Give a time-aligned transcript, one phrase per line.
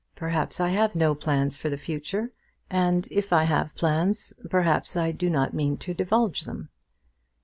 [0.15, 2.31] Perhaps I have no plans for the future;
[2.71, 6.69] and if I have plans, perhaps I do not mean to divulge them."